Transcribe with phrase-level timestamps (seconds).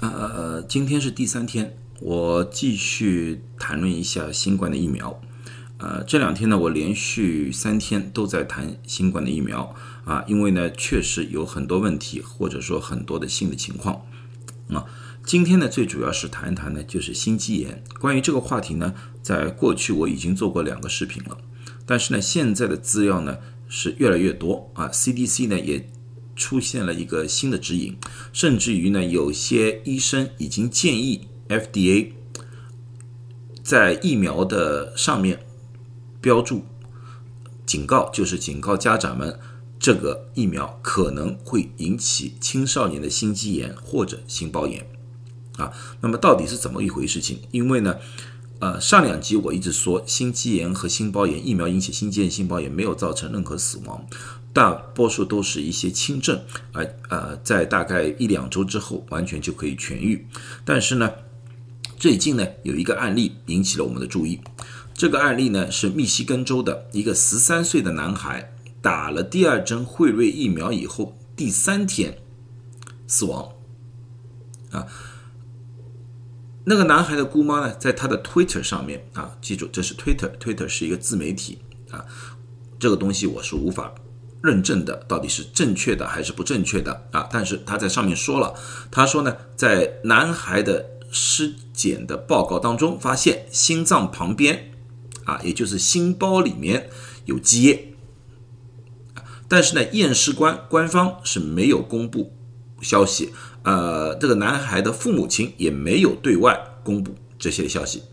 [0.00, 5.22] 呃，今天是第三天，我继续谈论一下新冠的疫苗。
[5.78, 9.74] 呃，这两天呢，我连续三天都在谈新冠的疫苗
[10.04, 14.02] 啊，因为呢，确实有很多问题，或者说很多的新的情况
[14.68, 14.84] 啊。
[15.24, 17.82] 今天呢，最主要是谈一谈呢，就是心肌炎。
[17.98, 21.38] 关于这个话题呢，在过去我已经做过两个视频了，
[21.86, 25.88] 但是呢，现在的资料呢是越来越多啊，CDC 呢也。
[26.36, 27.96] 出现了一个新的指引，
[28.32, 32.12] 甚至于呢，有些医生已经建议 FDA
[33.62, 35.40] 在疫苗的上面
[36.20, 36.64] 标注
[37.64, 39.40] 警告，就是警告家长们，
[39.80, 44.86] 这个疫苗可能会引起青少年的心肌炎或者心包炎
[45.56, 45.72] 啊。
[46.00, 47.20] 那么到底是怎么一回事？
[47.20, 47.38] 情？
[47.50, 47.96] 因为呢，
[48.58, 54.06] 呃，上两集我一直说心肌炎和心包炎，疫苗引起心肌炎、心包炎没有造成任何死亡。
[54.52, 56.40] 大多数都是一些轻症，
[56.72, 60.26] 而呃，在大概一两周之后完全就可以痊愈。
[60.64, 61.10] 但是呢，
[61.98, 64.40] 最近呢有一个案例引起了我们的注意。
[64.94, 72.16] 这个案例呢是密西根州的一个十三岁的男孩，打了第二针辉瑞疫苗以后，第三天
[73.06, 73.52] 死亡。
[74.70, 74.86] 啊，
[76.68, 82.04] 那个男孩的姑妈呢，在他的 Twitter 上面啊，记住这是 Twitter，Twitter 是一个自媒体啊，
[82.80, 83.94] 这个东西我是无法。
[84.42, 87.28] 认证的到底是正确的还是不正确的啊？
[87.32, 88.54] 但是他在上面说了，
[88.90, 94.72] 他说呢，在男孩的尸检的报告当中发现心脏旁边
[95.24, 96.90] 啊，也就是心包里面
[97.24, 97.94] 有积液，
[99.48, 102.35] 但是呢，验尸官官方是没有公布
[102.86, 103.32] 消息，
[103.64, 108.04] 呃，这个男孩的父母亲也没有对外公布这些消息。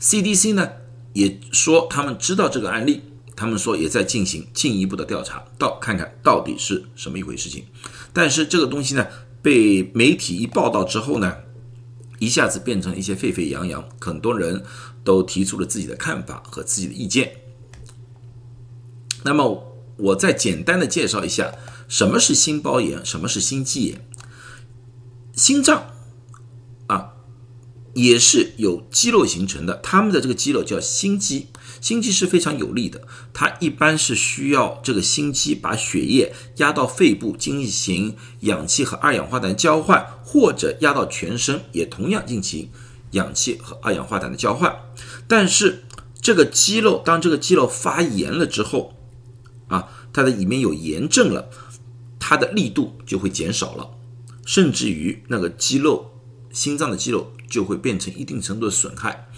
[0.00, 0.68] CDC 呢
[1.12, 3.02] 也说他们知道这个案例。
[3.36, 7.64] 他们说也在进行进一步的调查，到看看到底是什么一回事情。
[8.12, 9.06] 但是这个东西呢，
[9.42, 11.38] 被媒体一报道之后呢，
[12.20, 14.62] 一下子变成一些沸沸扬扬，很多人
[15.02, 17.32] 都提出了自己的看法和自己的意见。
[19.24, 21.52] 那么我再简单的介绍一下，
[21.88, 24.06] 什么是心包炎，什么是心肌炎。
[25.34, 25.86] 心脏
[26.86, 27.12] 啊，
[27.94, 31.48] 也是由肌肉形成的，他们的这个肌肉叫心肌。
[31.80, 33.02] 心肌是非常有力的，
[33.34, 42.70] 它一般是需要这个心肌把血液压到肺部进行氧气和二氧化碳交换，或者压到全身也同样进行
[43.10, 44.74] 氧气和二氧化碳的交换。
[45.28, 45.84] 但是
[46.22, 48.96] 这个肌肉当这个肌肉发炎了之后，
[49.68, 51.50] 啊，它的里面有炎症了，
[52.26, 53.90] 它的力度就会减少了，
[54.46, 56.10] 甚至于那个肌肉
[56.50, 59.28] 心脏的肌肉就会变成一定程度的损害。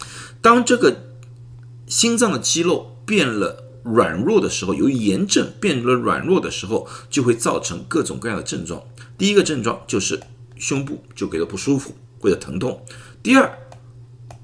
[0.41, 0.95] 当这个
[1.85, 8.81] 心脏的肌肉变了软弱的时候，由于炎症变了软弱的时候，就会造成各种各样的症状。
[9.17, 10.21] 第一个症状就是
[10.55, 12.85] 胸部就觉得不舒服或者疼痛。
[13.21, 13.51] 第二，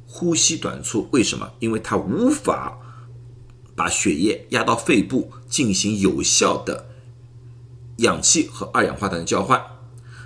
[0.06, 1.50] 呼吸短促，为什么？
[1.60, 2.78] 因为它无法
[3.74, 6.90] 把血液压到肺部进行有效的
[7.98, 9.62] 氧气和二氧化碳的交换。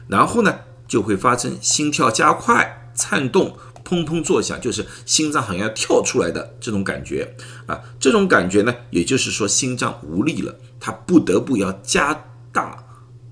[0.08, 3.58] 然后呢，就会发生心跳加快、颤动。
[3.88, 7.34] 砰砰作响，就是心脏好像要跳出来的这种感觉
[7.68, 7.82] 啊！
[7.98, 12.84] 这种感觉呢，也就是说心脏无力了，它不得不要加大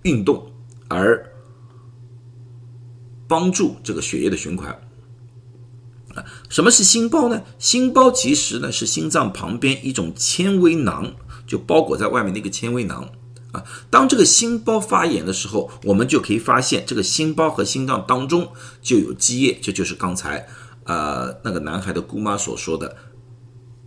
[0.04, 0.50] 运动，
[0.88, 1.30] 而
[3.28, 4.80] 帮助这个血液的循环
[6.14, 6.24] 啊。
[6.48, 7.44] 什么是心包呢？
[7.60, 11.14] 心包其实呢是心脏旁边一种纤维囊，
[11.46, 13.10] 就包裹在外面的一个纤维囊。
[13.56, 18.52] 啊，当这个心包发炎的时候，我们就可以发现这个心包和心脏当中
[18.82, 20.46] 就有积液，这就是刚才
[20.84, 22.98] 呃那个男孩的姑妈所说的，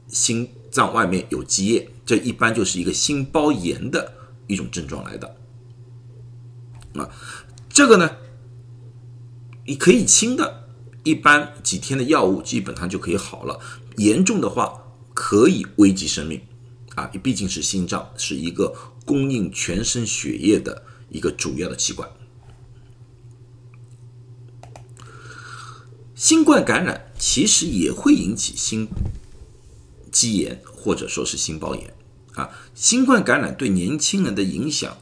[0.08, 4.14] 心脏外面有积液，这一般就是一个心包炎的
[4.46, 5.36] 一种症状来的。
[6.94, 7.10] 啊，
[7.68, 8.16] 这个呢，
[9.66, 10.64] 你可以轻的，
[11.02, 13.60] 一般几天的药物基本上就可以好了，
[13.96, 16.40] 严重的话可以危及生命。
[16.94, 18.74] 啊，毕竟是心脏是一个
[19.08, 22.06] 供应全身血液的一个主要的器官。
[26.14, 28.86] 新冠感染其实也会引起心
[30.12, 31.94] 肌炎或者说是心包炎
[32.34, 32.50] 啊。
[32.74, 34.98] 新冠感染对年轻人的影响，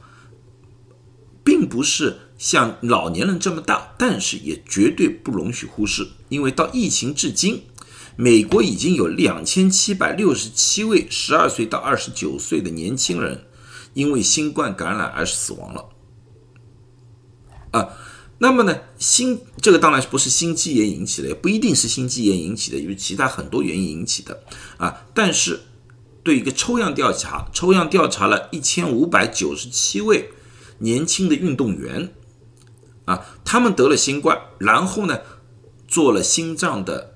[1.42, 7.64] 并不是像老年人这么大，但是也绝对不容许忽视，因为到疫情至今。
[8.18, 13.45] 美国已经有两千七百六十七位十二岁到二十九岁的年轻人
[13.96, 15.88] 因为新冠感染而死亡了。
[17.70, 17.88] 啊，
[18.38, 24.44] 那么呢，心这个当然不是心肌炎引起的，也不一定是心肌炎引起的，因为其他很多原因引起的。
[24.76, 25.60] 啊，但是
[26.22, 30.28] 对一个抽样调查，抽样调查了一千五百九十七位
[30.80, 32.12] 年轻的运动员，
[33.06, 35.20] 啊，他们得了新冠，然后呢
[35.88, 37.14] 做了心脏的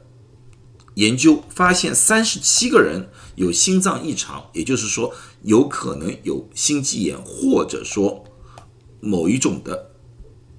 [0.94, 5.14] 研究，发现三十七个人有心脏异常，也就是说
[5.44, 8.22] 有可能有心肌炎，或者说
[9.00, 9.92] 某一种的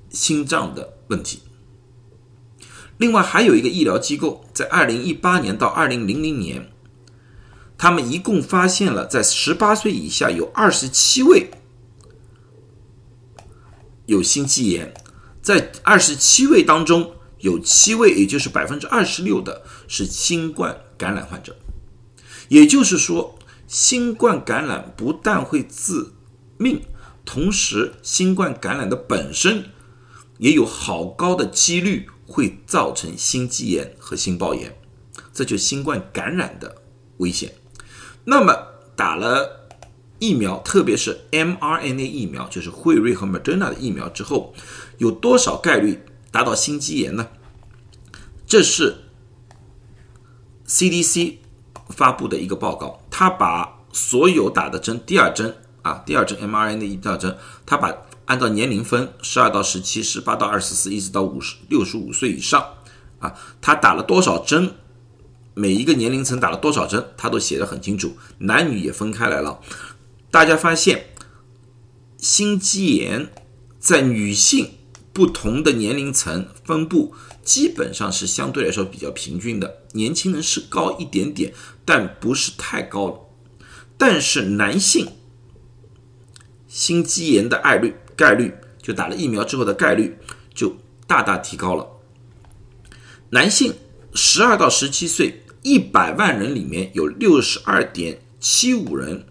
[0.09, 1.41] 心脏的问题。
[2.97, 6.71] 另外还有一个医疗机构，在二零一八年到二零零零年，
[7.77, 11.51] 他们一共发现了在十八岁以下有二十七位
[14.07, 14.91] 有心肌炎，
[15.43, 21.55] 在二十七位当中有七位，也就是百分之二十六的是新冠感染患者。
[22.51, 26.11] 也就是说，新冠感染不但会致
[26.57, 26.81] 命，
[27.25, 29.71] 同时新冠感染的本身
[30.37, 32.07] 也有好高的几率。
[32.31, 34.73] 会造成心肌炎和心包炎，
[35.33, 36.81] 这就新冠感染的
[37.17, 37.53] 危险。
[38.23, 38.55] 那么
[38.95, 39.67] 打了
[40.17, 44.53] 疫苗，特别是 mRNA 疫苗，就是辉瑞和 Moderna 的疫苗之后，
[44.97, 47.27] 有多少概率达到心肌炎呢？
[48.47, 48.99] 这是
[50.65, 51.39] CDC
[51.91, 57.93] 发布的一个报告，他把所有打的针，第二针啊，第二针 mRNA 一二针，他把。
[58.25, 62.65] 按照年龄分，十二到十七，十八到二十四，一直到五十六十五岁以上，
[63.19, 64.75] 啊，他打了多少针？
[65.53, 67.07] 每一个年龄层打了多少针？
[67.17, 69.59] 他都写的很清楚，男女也分开来了。
[70.29, 71.07] 大家发现，
[72.17, 73.27] 心肌炎
[73.79, 74.75] 在女性
[75.11, 81.53] 不同的年龄层分布基本上是相对来说比较平均的，年轻人是高一点点，
[81.83, 83.19] 但不是太高了。
[83.97, 85.07] 但是男性
[86.67, 87.95] 心肌炎的概率。
[88.13, 90.15] 概率就打了疫苗之后的概率
[90.53, 90.77] 就
[91.07, 91.87] 大大提高了。
[93.31, 93.73] 男性
[94.13, 99.25] 十二到十七岁，一百万人里面有六十二点七五人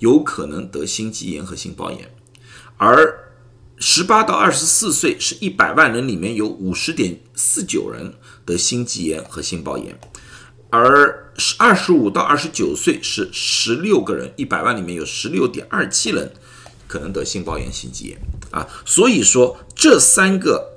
[0.00, 2.12] 有可能得心肌炎和心包炎，
[2.76, 3.33] 而
[3.78, 9.98] 十八到二十四岁是一百万人里面有五十点四九人得心肌炎和心包炎，
[10.70, 16.32] 而二十五到二十九岁是十六个人，一百万里面有十六点二七人。
[16.86, 18.18] 可能得心包炎、心肌炎
[18.52, 20.70] 啊，所以说这三个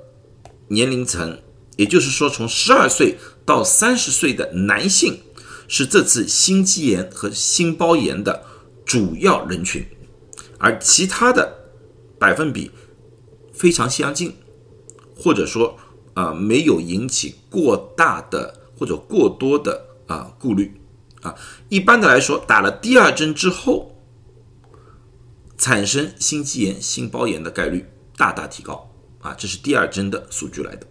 [0.69, 1.39] 年龄层，
[1.75, 5.19] 也就是说从十二岁到三十岁的男性，
[5.67, 8.45] 是这次心肌炎和心包炎的
[8.83, 9.85] 主要人群，
[10.57, 11.53] 而其他的
[12.17, 12.71] 百分比
[13.57, 14.35] 非常相近，
[15.17, 15.77] 或者说
[16.13, 20.79] 啊没有引起过大的或者过多的啊顾虑
[21.21, 21.35] 啊。
[21.69, 23.93] 一般的来说，打了第二针之后。
[25.59, 27.83] 产生心肌炎、心包炎的概率
[28.15, 29.33] 大大提高啊！
[29.33, 30.85] 这是第二针的数据来的。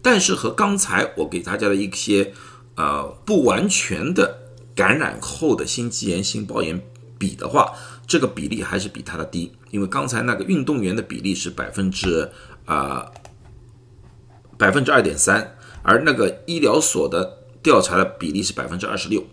[0.00, 2.32] 但是和刚才我给大家的一些
[2.76, 4.38] 呃不完全的
[4.76, 6.80] 感染后的心肌炎、心包炎
[7.18, 7.72] 比的话，
[8.06, 9.52] 这个比例还是比它的低。
[9.70, 12.30] 因为刚才那个运动员的比例是百分之
[12.64, 13.10] 啊
[14.56, 19.24] 百分之二点三，而那个医疗所的调查的比例是百分之二十六。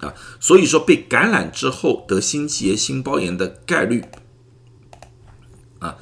[0.00, 4.04] 啊，所以说被感染之后得心肌炎、心包炎的概率
[5.80, 5.96] 啊，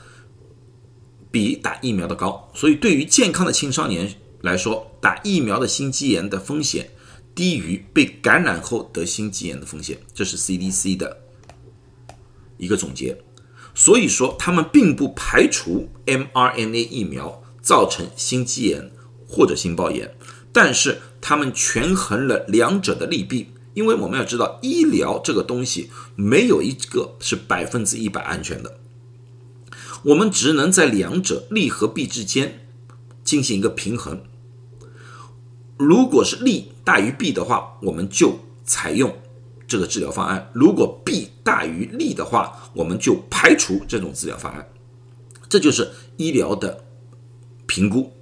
[1.31, 2.51] 比打疫苗的高。
[2.55, 6.91] 所以对于健康的青少年来说，打疫苗的心肌炎的风险
[7.37, 9.99] 低于被感染后得心肌炎的风险。
[10.13, 11.19] 这是 CDC 的
[12.57, 13.23] 一个总结。
[13.75, 18.91] 所以说，他们并不排除 mRNA 疫苗造成心肌炎
[19.29, 20.17] 或者心包炎，
[20.51, 23.51] 但是他们权衡了两者的利弊。
[23.75, 28.81] 因为我们要知道，医疗这个东西没有一个是百分之一百安全的，
[30.05, 32.67] 我们只能在两者利和弊之间
[33.23, 34.23] 进行一个平衡。
[35.77, 39.15] 如果是利大于弊的话，我们就采用
[39.67, 44.69] 这个治疗方案；如果弊大于利的话，我们就排除这种治疗方案。
[45.49, 46.85] 这就是医疗的
[47.67, 48.13] 评估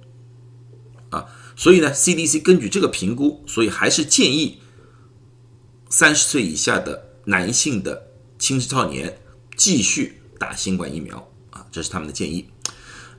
[1.09, 1.25] 啊。
[1.55, 4.59] 所以呢，CDC 根据这个评估，所以还是建议。
[5.87, 8.07] 三十岁以下的男性的
[8.37, 9.17] 青少年
[9.55, 12.49] 继续打新冠疫苗啊，这是他们的建议。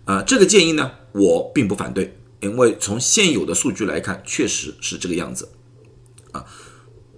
[0.05, 5.49] 啊，这个建议呢，我并不反对，因为从现有的数据来看，确实是这个样子
[6.33, 6.45] 啊。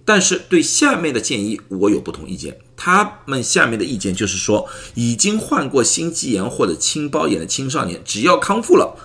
[0.05, 2.59] 但是对下面的建议，我有不同意见。
[2.77, 8.97] 他们下面的意见就是说，已经患过心肌炎或者心包炎的青少年，只要康复了，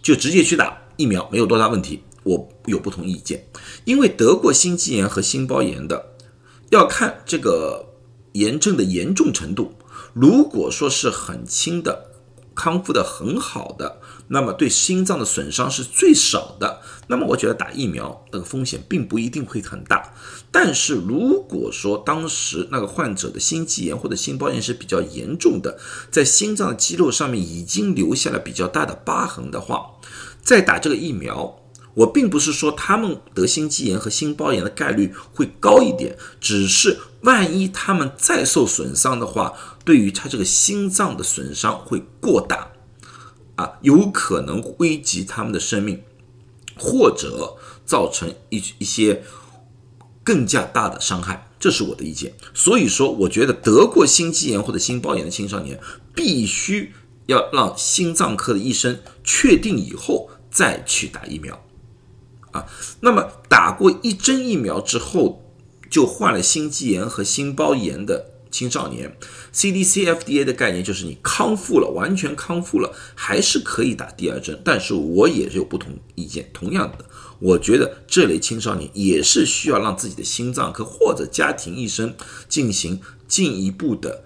[0.00, 2.02] 就直接去打疫苗，没有多大问题。
[2.24, 3.46] 我有不同意见，
[3.84, 6.12] 因为得过心肌炎和心包炎的，
[6.70, 7.94] 要看这个
[8.32, 9.74] 炎症的严重程度。
[10.14, 12.10] 如果说是很轻的，
[12.54, 20.12] 康复的很好的，那么对心脏的损伤是最少的，那么我觉得打疫苗那个风险并不一定会很大。
[20.50, 25.78] 但是如果说当时那个患者的心肌炎或者心包炎是比较严重的，
[26.10, 29.92] 在心脏的肌肉上面已经留下了比较大的疤痕的话，
[30.42, 31.56] 再打这个疫苗。
[31.94, 39.52] 我并不是说他们得心肌炎和心包炎的概率会高一点，只是万一他们再受损伤的话，
[39.84, 42.70] 对于他这个心脏的损伤会过大，
[43.58, 46.04] 啊，有可能危及他们的生命，
[46.78, 49.24] 或者造成一一些
[50.22, 52.34] 更加大的伤害，这是我的意见。
[52.54, 55.80] 所以说，我觉得得过心肌炎或者心包炎的青少年，
[56.14, 56.92] 必须
[57.26, 61.60] 要让心脏科的医生确定以后再去打疫苗。
[62.52, 62.64] 啊，
[63.00, 65.42] 那么打过一针疫苗之后
[65.90, 69.16] 就患了心肌炎和心包炎的青少年
[69.52, 74.60] ，CDC、FDA 的概念就是你康复了，完全康复了，还是可以打第二针。
[74.64, 77.04] 但是我也是有不同意见，同样的，
[77.38, 82.14] 我觉得这类青少年也是需要让自己的心脏科或者家庭医生
[82.48, 84.24] 进行进一步的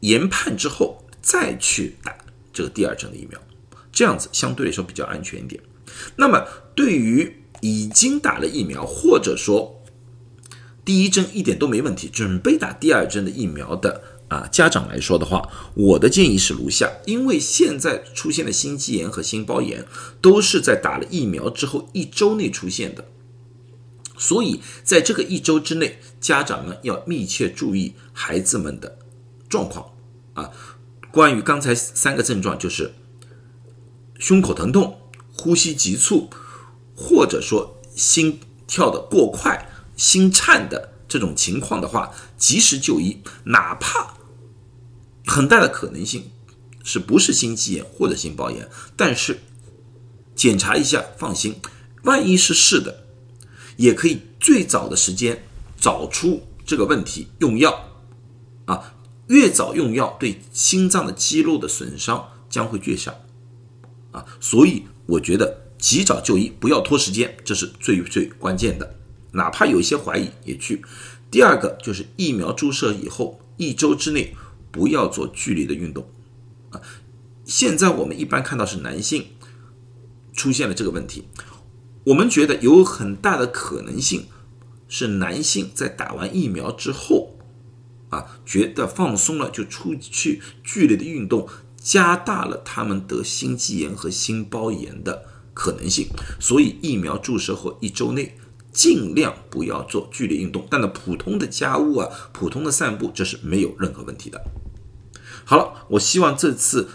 [0.00, 2.14] 研判之后再去打
[2.52, 3.40] 这个第二针的疫苗，
[3.90, 5.60] 这样子相对来说比较安全一点。
[6.16, 9.73] 那么，对于已经打了疫苗，或者说
[10.84, 19.86] 第一针一点都没问题，准备打第二针的疫苗的啊家长来说的话，我的建议是如下：因为现在出现的心肌炎和心包炎
[20.20, 23.04] 都是在打了疫苗之后一周内出现的，
[24.18, 28.98] 所以在这个一周之内，家长们要密切注意孩子们的
[29.48, 29.92] 状况
[30.34, 30.50] 啊。
[31.10, 32.92] 关于刚才三个症状，就是
[34.18, 34.98] 胸口疼痛。
[35.36, 36.30] 呼吸急促，
[36.94, 38.38] 或者说心
[38.68, 44.14] 跳的过快、心颤的这种情况的话，及时就医，哪怕
[45.26, 46.30] 很大的可能性
[46.82, 49.40] 是不是心肌炎或者心包炎，但是
[50.34, 51.56] 检查一下，放心，
[52.02, 53.06] 万一是是的，
[53.76, 55.44] 也可以最早的时间
[55.78, 57.90] 找出这个问题，用药
[58.66, 58.94] 啊，
[59.28, 63.20] 越早用药，对心脏的肌肉的损伤将会越小
[64.12, 64.84] 啊，所以。
[65.06, 68.94] 我觉得及早就医，不要拖时间，这是最最关键的。
[69.34, 70.82] 哪怕有一些怀疑也去。
[71.30, 74.34] 第二个就是疫苗注射以后一周之内
[74.72, 76.08] 不要做剧烈的运动
[76.70, 76.80] 啊。
[77.44, 79.26] 现在我们一般看到是男性
[80.32, 81.28] 出现了这个问题，
[82.04, 84.26] 我们觉得有很大的可能性
[84.88, 87.36] 是男性在打完疫苗之后
[88.08, 91.48] 啊，觉得放松了就出去剧烈的运动。
[91.76, 96.08] 加大了他们得心肌炎和心包炎的可能性，
[96.40, 98.38] 所以疫苗注射后一周内
[98.74, 100.66] 尽量不要做剧烈运动。
[100.68, 104.44] 但呢，普通的家务啊，普通的散步，这是没有任何问题的。
[105.46, 106.88] 好了，我希望这次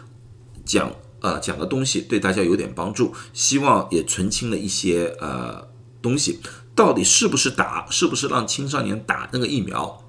[0.65, 5.67] 讲呃讲的东西对大家有点帮助，希望也澄清了一些呃
[6.01, 6.39] 东西，
[6.75, 10.03] 到底是不是打，是不是让青少年打那个疫苗，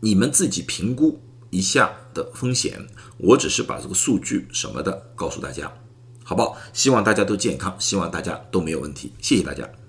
[0.00, 2.86] 你们自己评估一下的风险。
[3.18, 5.72] 我只是把这个数据什么的告诉大家，
[6.24, 6.56] 好不好？
[6.72, 9.12] 希望大家都健康，希望大家都没有问题。
[9.20, 9.79] 谢谢大家。